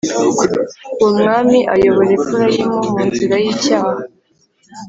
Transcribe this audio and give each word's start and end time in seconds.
Uwo 0.99 1.11
mwami 1.19 1.59
ayobora 1.73 2.11
Efurayimu 2.17 2.77
mu 2.89 2.99
nzira 3.09 3.35
y’icyaha. 3.43 3.91